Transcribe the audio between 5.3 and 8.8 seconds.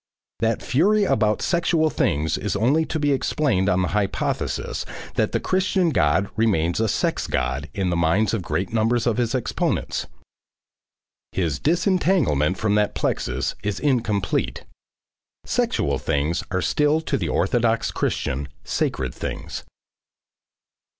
the Christian God remains a sex God in the minds of great